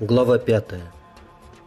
Глава 0.00 0.38
пятая. 0.38 0.90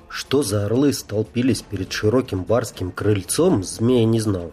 Что 0.10 0.42
за 0.42 0.66
орлы 0.66 0.92
столпились 0.94 1.62
перед 1.62 1.92
широким 1.92 2.44
барским 2.44 2.92
крыльцом, 2.92 3.64
змей 3.64 4.06
не 4.06 4.20
знал. 4.20 4.52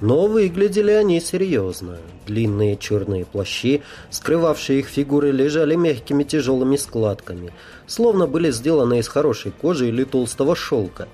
Но 0.00 0.26
выглядели 0.26 0.90
они 0.90 1.20
серьезно. 1.20 1.98
Длинные 2.26 2.76
черные 2.76 3.24
плащи, 3.24 3.82
скрывавшие 4.10 4.80
их 4.80 4.88
фигуры, 4.88 5.30
лежали 5.30 5.76
мягкими 5.76 6.24
тяжелыми 6.24 6.74
складками, 6.74 7.52
словно 7.86 8.26
были 8.26 8.50
сделаны 8.50 8.98
из 8.98 9.06
хорошей 9.06 9.52
кожи 9.52 9.86
или 9.86 10.02
толстого 10.02 10.56
шелка. 10.56 11.06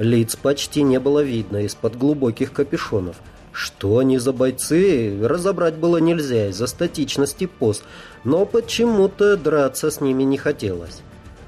Лиц 0.00 0.34
почти 0.34 0.82
не 0.82 0.98
было 0.98 1.22
видно 1.22 1.64
из-под 1.66 1.96
глубоких 1.96 2.52
капюшонов. 2.52 3.14
Что 3.52 3.98
они 3.98 4.18
за 4.18 4.32
бойцы, 4.32 5.16
разобрать 5.22 5.76
было 5.76 5.98
нельзя 5.98 6.48
из-за 6.48 6.66
статичности 6.66 7.46
поз, 7.46 7.84
но 8.24 8.44
почему-то 8.44 9.36
драться 9.36 9.92
с 9.92 10.00
ними 10.00 10.24
не 10.24 10.36
хотелось. 10.36 11.02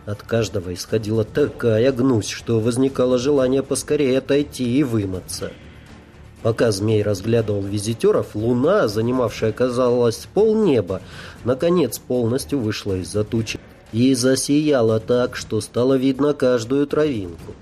От 0.04 0.22
каждого 0.22 0.74
исходила 0.74 1.24
такая 1.24 1.92
гнусь, 1.92 2.28
что 2.28 2.58
возникало 2.58 3.18
желание 3.18 3.62
поскорее 3.62 4.18
отойти 4.18 4.78
и 4.78 4.82
вымыться. 4.82 5.52
Пока 6.42 6.72
змей 6.72 7.02
разглядывал 7.02 7.62
визитеров, 7.62 8.34
луна, 8.34 8.88
занимавшая, 8.88 9.52
казалось, 9.52 10.26
полнеба, 10.34 11.00
наконец 11.44 12.00
полностью 12.00 12.58
вышла 12.58 12.94
из-за 12.96 13.22
тучи 13.22 13.60
и 13.92 14.12
засияла 14.14 14.98
так, 14.98 15.36
что 15.36 15.60
стало 15.60 15.94
видно 15.94 16.34
каждую 16.34 16.88
травинку. 16.88 17.54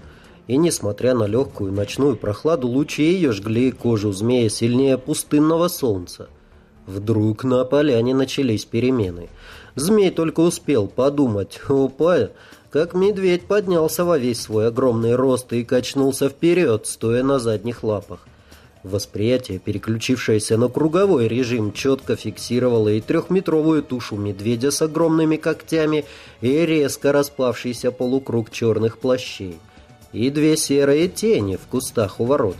И, 0.47 0.57
несмотря 0.57 1.15
на 1.15 1.25
легкую 1.25 1.73
ночную 1.73 2.17
прохладу, 2.17 2.69
лучи 2.69 3.03
ее 3.03 3.33
жгли 3.33 3.71
кожу 3.71 4.13
змея 4.13 4.49
сильнее 4.49 4.97
пустынного 4.97 5.69
солнца. 5.69 6.29
Вдруг 6.87 7.45
на 7.45 7.65
поляне 7.65 8.15
начались 8.15 8.65
перемены. 8.65 9.29
Змей 9.75 10.11
только 10.11 10.41
успел 10.41 10.89
подумать 10.89 11.61
«Опа!», 11.69 12.31
как 12.71 12.95
медведь 12.95 13.47
поднялся 13.47 14.05
во 14.05 14.17
весь 14.17 14.43
свой 14.43 14.69
огромный 14.69 15.17
рост 15.17 15.53
и 15.53 15.65
качнулся 15.65 16.29
вперед, 16.29 16.87
стоя 16.87 17.23
на 17.23 17.39
задних 17.39 17.83
лапах. 17.83 18.27
Восприятие, 18.83 19.59
переключившееся 19.59 20.57
на 20.57 20.69
круговой 20.69 21.29
режим, 21.29 21.73
четко 21.73 22.17
фиксировало 22.17 22.89
и 22.89 23.01
трехметровую 23.01 23.83
тушу 23.83 24.17
медведя 24.17 24.71
с 24.71 24.81
огромными 24.81 25.37
когтями, 25.37 26.07
и 26.41 26.65
резко 26.65 27.13
распавшийся 27.13 27.91
полукруг 27.93 28.51
черных 28.51 28.99
плащей, 28.99 29.59
и 30.13 30.31
две 30.31 30.57
серые 30.57 31.09
тени 31.09 31.57
в 31.57 31.67
кустах 31.67 32.21
у 32.21 32.25
ворот. 32.25 32.57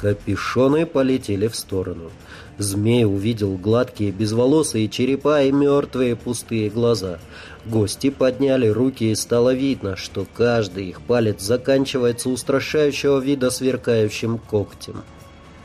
Капюшоны 0.00 0.86
полетели 0.86 1.48
в 1.48 1.56
сторону. 1.56 2.10
Змей 2.56 3.04
увидел 3.04 3.56
гладкие 3.56 4.12
безволосые 4.12 4.88
черепа 4.88 5.42
и 5.42 5.52
мертвые 5.52 6.14
пустые 6.14 6.70
глаза. 6.70 7.18
Гости 7.66 8.10
подняли 8.10 8.68
руки, 8.68 9.10
и 9.10 9.14
стало 9.14 9.54
видно, 9.54 9.96
что 9.96 10.26
каждый 10.34 10.86
их 10.86 11.00
палец 11.00 11.40
заканчивается 11.40 12.28
устрашающего 12.30 13.18
вида 13.18 13.50
сверкающим 13.50 14.38
когтем. 14.38 15.02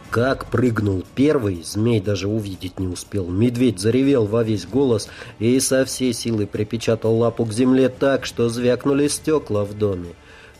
Как 0.09 0.45
прыгнул 0.45 1.03
первый, 1.15 1.63
змей 1.63 1.99
даже 1.99 2.27
увидеть 2.27 2.79
не 2.79 2.87
успел. 2.87 3.29
Медведь 3.29 3.79
заревел 3.79 4.25
во 4.25 4.43
весь 4.43 4.67
голос 4.67 5.09
и 5.39 5.59
со 5.59 5.85
всей 5.85 6.13
силы 6.13 6.45
припечатал 6.45 7.17
лапу 7.17 7.45
к 7.45 7.53
земле 7.53 7.89
так, 7.89 8.25
что 8.25 8.49
звякнули 8.49 9.07
стекла 9.07 9.63
в 9.63 9.75
доме. 9.75 10.09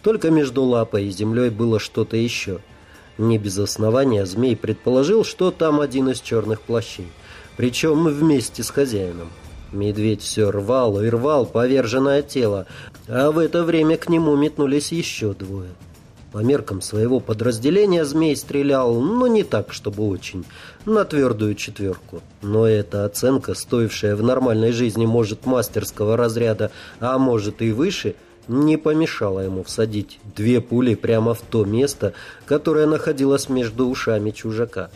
Только 0.02 0.32
между 0.32 0.64
лапой 0.64 1.06
и 1.06 1.12
землей 1.12 1.52
было 1.52 1.80
что-то 1.80 2.18
еще. 2.18 2.62
Не 3.18 3.38
без 3.38 3.58
основания 3.60 4.26
змей 4.26 4.56
предположил, 4.56 5.24
что 5.24 5.52
там 5.52 5.80
один 5.80 6.10
из 6.10 6.20
черных 6.20 6.62
плащей. 6.62 7.08
Причем 7.58 8.06
вместе 8.06 8.64
с 8.64 8.70
хозяином. 8.70 9.30
Медведь 9.72 10.22
все 10.22 10.52
рвал 10.52 11.02
и 11.02 11.10
рвал 11.10 11.46
поверженное 11.46 12.22
тело, 12.22 12.68
а 13.08 13.32
в 13.32 13.40
это 13.40 13.64
время 13.64 13.98
к 13.98 14.10
нему 14.10 14.36
метнулись 14.36 14.92
еще 14.92 15.34
двое. 15.34 15.72
По 16.32 16.40
меркам 16.40 16.82
своего 16.82 17.20
подразделения 17.20 18.06
змей 18.06 18.36
стрелял, 18.36 19.00
но 19.00 19.28
не 19.28 19.44
так, 19.44 19.72
чтобы 19.72 20.08
очень, 20.08 20.46
на 20.86 21.06
твердую 21.06 21.54
четверку. 21.54 22.22
Но 22.42 22.68
эта 22.68 23.06
оценка, 23.06 23.54
стоившая 23.54 24.16
в 24.16 24.24
нормальной 24.24 24.72
жизни, 24.72 25.06
может, 25.06 25.46
мастерского 25.46 26.18
разряда, 26.18 26.72
а 27.00 27.20
может 27.20 27.62
и 27.62 27.72
выше, 27.72 28.16
не 28.48 28.78
помешала 28.78 29.40
ему 29.40 29.64
всадить 29.64 30.20
две 30.36 30.62
пули 30.62 30.96
прямо 30.96 31.34
в 31.34 31.42
то 31.42 31.66
место, 31.66 32.14
которое 32.46 32.86
находилось 32.86 33.50
между 33.50 33.88
ушами 33.88 34.32
чужака. 34.32 34.90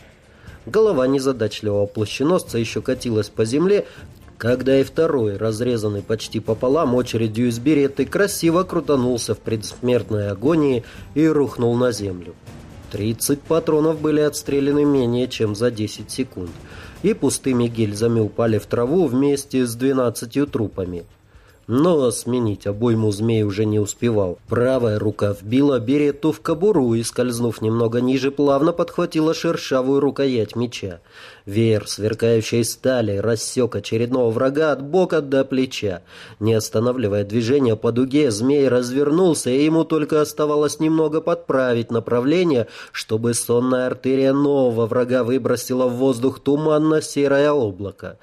Голова 0.66 1.06
незадачливого 1.06 1.86
плащеносца 1.86 2.58
еще 2.58 2.82
катилась 2.82 3.28
по 3.28 3.44
земле, 3.44 3.86
когда 4.36 4.78
и 4.78 4.84
второй, 4.84 5.36
разрезанный 5.36 6.02
почти 6.02 6.40
пополам 6.40 6.94
очередью 6.94 7.48
из 7.48 7.58
береты, 7.58 8.04
красиво 8.04 8.62
крутанулся 8.62 9.34
в 9.34 9.38
предсмертной 9.38 10.30
агонии 10.30 10.84
и 11.14 11.26
рухнул 11.26 11.74
на 11.74 11.90
землю. 11.90 12.34
Тридцать 12.92 13.42
патронов 13.42 14.00
были 14.00 14.20
отстреляны 14.20 14.84
менее 14.84 15.28
чем 15.28 15.54
за 15.54 15.70
10 15.70 16.10
секунд, 16.10 16.50
и 17.02 17.12
пустыми 17.14 17.66
гильзами 17.66 18.20
упали 18.20 18.58
в 18.58 18.66
траву 18.66 19.06
вместе 19.06 19.66
с 19.66 19.74
двенадцатью 19.74 20.46
трупами. 20.46 21.04
Но 21.70 22.10
сменить 22.10 22.66
обойму 22.66 23.12
змей 23.12 23.42
уже 23.42 23.66
не 23.66 23.78
успевал. 23.78 24.38
Правая 24.48 24.98
рука 24.98 25.36
вбила 25.38 25.78
берету 25.78 26.32
в 26.32 26.40
кобуру 26.40 26.94
и, 26.94 27.02
скользнув 27.02 27.60
немного 27.60 28.00
ниже, 28.00 28.30
плавно 28.30 28.72
подхватила 28.72 29.34
шершавую 29.34 30.00
рукоять 30.00 30.56
меча. 30.56 31.00
Веер 31.44 31.86
сверкающей 31.86 32.64
стали 32.64 33.18
рассек 33.18 33.76
очередного 33.76 34.30
врага 34.30 34.72
от 34.72 34.82
бока 34.82 35.20
до 35.20 35.44
плеча. 35.44 36.00
Не 36.40 36.54
останавливая 36.54 37.24
движение 37.24 37.76
по 37.76 37.92
дуге, 37.92 38.30
змей 38.30 38.66
развернулся, 38.66 39.50
и 39.50 39.62
ему 39.62 39.84
только 39.84 40.22
оставалось 40.22 40.80
немного 40.80 41.20
подправить 41.20 41.90
направление, 41.90 42.66
чтобы 42.92 43.34
сонная 43.34 43.88
артерия 43.88 44.32
нового 44.32 44.86
врага 44.86 45.22
выбросила 45.22 45.86
в 45.86 45.96
воздух 45.96 46.40
туманно-серое 46.40 47.52
облако. 47.52 48.16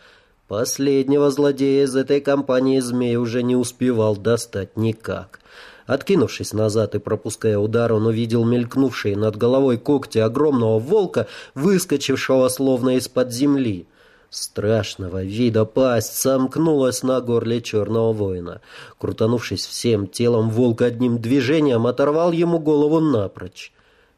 Последнего 0.48 1.32
злодея 1.32 1.86
из 1.86 1.96
этой 1.96 2.22
компании 2.22 2.80
змей 2.80 3.16
уже 3.16 3.42
не 3.42 3.56
успевал 3.56 4.16
достать 4.16 4.78
никак. 4.78 5.40
Откинувшись 5.88 6.54
назад 6.54 6.94
и 6.94 7.00
пропуская 7.00 7.58
удар, 7.58 7.94
он 7.94 8.06
увидел 8.06 8.46
мелькнувшие 8.46 9.18
над 9.18 9.38
головой 9.38 9.78
когти 9.78 10.20
огромного 10.20 10.78
волка, 10.78 11.28
выскочившего 11.56 12.48
словно 12.50 12.98
из-под 12.98 13.32
земли. 13.32 13.88
Страшного 14.30 15.24
вида 15.24 15.66
пасть 15.66 16.18
сомкнулась 16.18 17.02
на 17.02 17.22
горле 17.22 17.62
черного 17.62 18.14
воина. 18.14 18.62
Крутанувшись 19.00 19.66
всем 19.66 20.08
телом, 20.08 20.50
волк 20.50 20.82
одним 20.82 21.20
движением 21.20 21.88
оторвал 21.88 22.32
ему 22.32 22.60
голову 22.60 23.00
напрочь. 23.00 23.72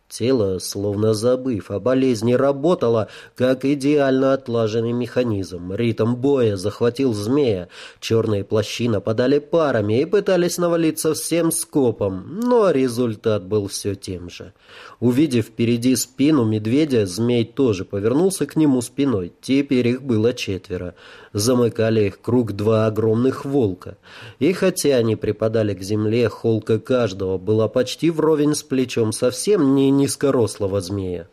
Тело, 0.09 0.59
словно 0.59 1.13
забыв 1.13 1.69
о 1.69 1.81
болезни, 1.81 2.31
работало, 2.31 3.09
как 3.35 3.66
идеально 3.66 4.34
отлаженный 4.34 4.94
механизм. 4.94 5.73
Ритм 5.73 6.16
боя 6.16 6.56
захватил 6.56 7.13
змея. 7.13 7.68
Черные 8.00 8.45
плащи 8.45 8.88
нападали 8.88 9.40
парами 9.40 10.01
и 10.01 10.06
пытались 10.06 10.57
навалиться 10.57 11.13
всем 11.13 11.51
скопом, 11.51 12.40
но 12.40 12.72
результат 12.72 13.44
был 13.45 13.68
все 13.68 13.95
тем 13.95 14.29
же. 14.29 14.53
Увидев 15.01 15.47
впереди 15.47 15.94
спину 15.97 16.45
медведя, 16.45 17.06
змей 17.06 17.44
тоже 17.44 17.84
повернулся 17.84 18.45
к 18.45 18.56
нему 18.56 18.81
спиной. 18.81 19.34
Теперь 19.41 19.89
их 19.89 20.03
было 20.03 20.34
четверо. 20.34 20.95
Замыкали 21.37 22.07
их 22.07 22.19
круг 22.19 22.53
два 22.53 22.87
огромных 22.87 23.45
волка. 23.45 23.97
И 24.39 24.53
хотя 24.53 24.95
они 24.95 25.15
припадали 25.15 25.75
к 25.75 25.83
земле, 25.83 26.29
холка 26.29 26.79
каждого 26.79 27.37
была 27.37 27.67
почти 27.67 28.09
вровень 28.09 28.55
с 28.55 28.63
плечом 28.63 29.11
совсем 29.11 29.75
не 29.75 29.91
низкорослого 29.91 30.81
змея. 30.81 31.27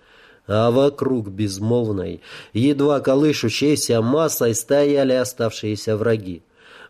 А 0.47 0.71
вокруг 0.71 1.29
безмолвной, 1.29 2.21
едва 2.53 3.01
колышущейся 3.01 4.03
массой 4.03 4.55
стояли 4.55 5.15
оставшиеся 5.15 5.97
враги. 5.97 6.43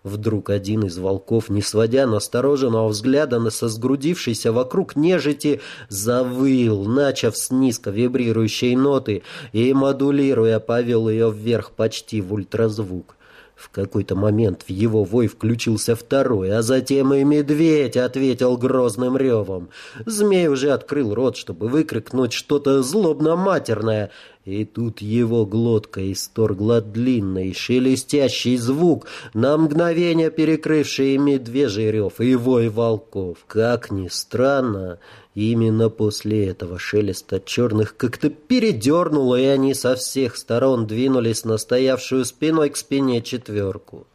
Вдруг 0.05 0.51
один 0.51 0.85
из 0.85 0.99
волков, 0.99 1.49
не 1.49 1.63
сводя 1.63 2.07
настороженного 2.07 2.89
взгляда 2.89 3.39
на 3.41 3.49
сосгрудившийся 3.49 4.53
вокруг 4.53 4.97
нежити, 4.97 5.63
завыл, 5.89 6.85
начав 6.85 7.35
с 7.39 7.51
низко 7.51 7.91
вибрирующей 7.91 8.77
ноты 8.77 9.23
и, 9.53 9.73
модулируя, 9.73 10.61
повел 10.61 11.09
ее 11.09 11.33
вверх 11.33 11.71
почти 11.71 12.21
в 12.21 12.35
ультразвук. 12.35 13.17
В 13.57 13.71
какой-то 13.71 14.17
момент 14.17 14.65
в 14.67 14.71
его 14.71 15.05
вой 15.05 15.29
включился 15.29 15.95
второй, 15.95 16.53
а 16.55 16.61
затем 16.61 17.15
и 17.15 17.23
медведь 17.23 17.97
ответил 17.97 18.57
грозным 18.57 19.17
ревом. 19.17 19.71
Змей 20.05 20.49
уже 20.49 20.73
открыл 20.73 21.15
рот, 21.15 21.37
чтобы 21.37 21.69
выкрикнуть 21.69 22.33
что-то 22.33 22.83
злобно-матерное, 22.83 24.11
и 24.45 24.67
тут 24.67 25.01
его 25.01 25.47
глотка 25.47 26.13
исторгла 26.13 26.83
длинный, 26.83 27.55
шелестящий 27.55 28.59
звук, 28.59 29.07
на 29.33 29.57
мгновение 29.57 30.31
перекрывший 30.31 31.17
медвежий 31.17 31.91
рев 31.91 32.21
и 32.21 32.35
вой 32.35 32.69
волков. 32.69 33.39
Как 33.47 33.91
ни 33.91 34.09
странно, 34.09 34.99
именно 35.35 35.89
после 35.89 36.49
этого 36.49 36.79
шелеста 36.79 37.41
черных 37.41 37.97
как-то 37.97 38.29
передернуло, 38.29 39.41
и 39.41 39.45
они 39.45 39.73
со 39.73 39.97
всех 39.97 40.37
сторон 40.37 40.87
двинулись 40.87 41.45
на 41.45 41.57
стоявшую 41.57 42.27
спиной 42.27 42.69
к 42.69 42.77
спине 42.77 43.23
четверку. 43.23 44.07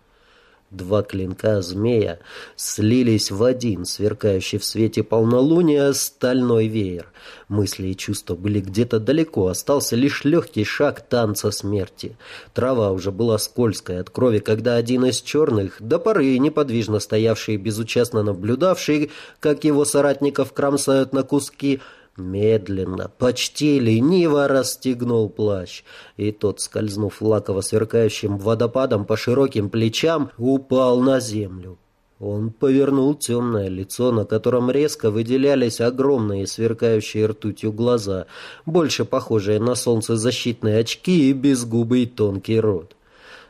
Два 0.72 1.02
клинка 1.02 1.64
змея 1.64 2.20
слились 2.56 3.32
в 3.32 3.44
один, 3.44 3.86
сверкающий 3.86 4.60
в 4.60 4.64
свете 4.64 5.02
полнолуния, 5.02 5.94
стальной 5.94 6.68
веер. 6.68 7.12
Мысли 7.48 7.88
и 7.88 7.98
чувства 7.98 8.36
были 8.36 8.60
где-то 8.60 9.00
далеко, 9.00 9.48
остался 9.48 9.96
лишь 9.96 10.24
легкий 10.26 10.64
шаг 10.64 11.02
танца 11.02 11.50
смерти. 11.50 12.18
Трава 12.54 12.92
уже 12.92 13.12
была 13.12 13.40
скользкая 13.40 14.02
от 14.02 14.12
крови, 14.12 14.38
когда 14.38 14.76
один 14.76 15.06
из 15.06 15.22
черных, 15.22 15.78
до 15.80 15.98
поры 15.98 16.38
неподвижно 16.38 17.00
стоявший 17.00 17.56
и 17.56 17.58
безучастно 17.58 18.22
наблюдавший, 18.22 19.10
как 19.40 19.64
его 19.64 19.86
соратников 19.86 20.54
кромсают 20.54 21.14
на 21.14 21.24
куски, 21.24 21.82
Медленно, 22.20 23.10
почти 23.18 23.80
лениво 23.80 24.48
расстегнул 24.48 25.30
плащ, 25.30 25.84
и 26.18 26.32
тот, 26.32 26.60
скользнув 26.60 27.22
лаково 27.22 27.62
сверкающим 27.62 28.38
водопадом 28.38 29.06
по 29.06 29.18
широким 29.18 29.70
плечам, 29.70 30.32
упал 30.38 31.00
на 31.00 31.20
землю. 31.20 31.78
Он 32.20 32.52
повернул 32.52 33.16
темное 33.16 33.70
лицо, 33.70 34.12
на 34.12 34.26
котором 34.26 34.70
резко 34.70 35.10
выделялись 35.10 35.80
огромные 35.80 36.48
сверкающие 36.48 37.26
ртутью 37.26 37.72
глаза, 37.72 38.26
больше 38.66 39.06
похожие 39.06 39.60
на 39.60 39.76
солнцезащитные 39.76 40.80
очки 40.80 41.30
и 41.30 41.34
безгубый 41.34 42.06
тонкий 42.06 42.60
рот. 42.60 42.96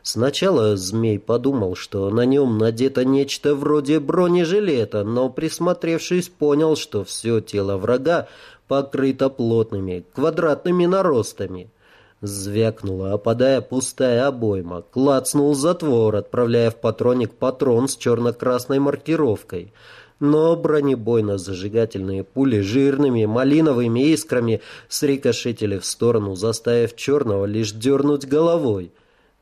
Сначала 0.01 0.77
змей 0.77 1.19
подумал, 1.19 1.75
что 1.75 2.09
на 2.09 2.25
нем 2.25 2.57
надето 2.57 3.03
нечто 3.03 3.53
вроде 3.53 3.99
бронежилета, 3.99 5.03
но, 5.03 5.29
присмотревшись, 5.29 6.29
понял, 6.29 6.75
что 6.75 7.03
все 7.03 7.41
тело 7.41 7.77
врага 7.77 8.27
покрыто 8.67 9.29
плотными 9.29 10.05
квадратными 10.13 10.85
наростами. 10.85 11.69
Звякнула, 12.21 13.13
опадая 13.13 13.61
пустая 13.61 14.27
обойма. 14.27 14.81
Клацнул 14.81 15.55
затвор, 15.55 16.17
отправляя 16.17 16.69
в 16.69 16.75
патроник 16.75 17.33
патрон 17.33 17.87
с 17.87 17.95
черно-красной 17.95 18.79
маркировкой. 18.79 19.73
Но 20.19 20.57
бронебойно-зажигательные 20.57 22.25
пули 22.25 22.59
жирными 22.59 23.23
малиновыми 23.25 24.01
искрами 24.11 24.59
срикошетили 24.89 25.77
в 25.77 25.85
сторону, 25.85 26.35
заставив 26.35 26.97
черного 26.97 27.45
лишь 27.45 27.71
дернуть 27.71 28.27
головой. 28.27 28.91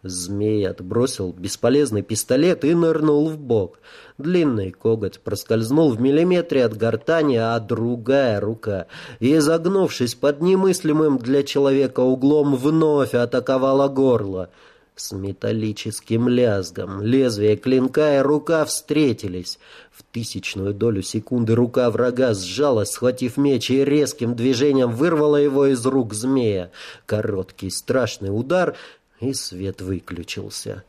Змей 0.03 0.67
отбросил 0.67 1.33
бесполезный 1.33 2.03
пистолет 2.03 2.63
и 2.63 2.73
нырнул 2.75 3.29
в 3.29 3.37
бок. 3.37 3.79
Длинный 4.17 4.71
коготь 4.71 5.19
проскользнул 5.19 5.91
в 5.91 5.99
миллиметре 5.99 6.65
от 6.65 6.77
гортани, 6.77 7.37
а 7.37 7.59
другая 7.59 8.39
рука, 8.39 8.85
изогнувшись 9.19 10.13
под 10.13 10.41
немыслимым 10.41 11.17
для 11.17 11.43
человека 11.43 12.01
углом, 12.01 12.55
вновь 12.55 13.15
атаковала 13.15 13.87
горло. 13.87 14.49
С 14.95 15.11
металлическим 15.11 16.27
лязгом 16.27 17.03
лезвие 17.03 17.55
клинка 17.55 18.17
и 18.17 18.21
рука 18.21 18.65
встретились. 18.65 19.59
В 19.91 20.01
тысячную 20.01 20.73
долю 20.73 21.03
секунды 21.03 21.53
рука 21.53 21.91
врага 21.91 22.33
сжалась, 22.33 22.91
схватив 22.91 23.37
меч, 23.37 23.69
и 23.69 23.85
резким 23.85 24.35
движением 24.35 24.91
вырвала 24.91 25.37
его 25.37 25.67
из 25.67 25.85
рук 25.85 26.15
змея. 26.15 26.71
Короткий 27.05 27.69
страшный 27.69 28.29
удар, 28.29 28.75
и 29.19 29.33
свет 29.33 29.81
выключился. 29.81 30.83